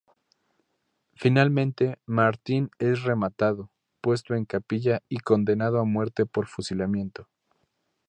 Finalmente 1.13 1.99
Martín 2.07 2.71
es 2.79 3.03
rematado, 3.03 3.69
puesto 4.01 4.33
en 4.33 4.45
capilla 4.45 5.03
y 5.07 5.19
condenado 5.19 5.79
a 5.79 5.85
muerte 5.85 6.25
por 6.25 6.47
fusilamiento. 6.47 7.29